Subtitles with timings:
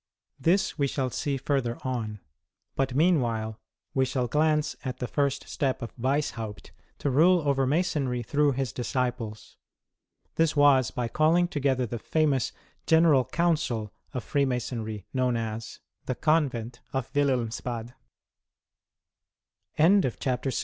[0.39, 2.21] This we shall see further on;
[2.75, 3.59] but, meanwhile,
[3.93, 8.73] we shall glance at the first step of Weishaupt to rule over Masonry through his
[8.73, 9.57] disciples.
[10.37, 12.51] This was by calling together the famous"
[12.91, 15.83] General Council" of Freemasoniy, known as— VII.
[16.07, 17.93] The Convent of Wilhelmsbad.